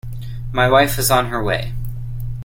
[0.51, 1.73] My wife is on her way.